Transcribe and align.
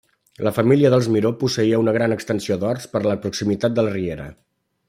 La 0.45 0.53
família 0.53 0.89
dels 0.93 1.09
Miró 1.15 1.31
posseïa 1.43 1.81
una 1.83 1.95
gran 1.99 2.17
extensió 2.17 2.59
d'horts 2.65 2.91
per 2.95 3.05
les 3.09 3.23
proximitats 3.27 3.81
de 3.81 3.89
la 3.89 3.97
riera. 4.01 4.31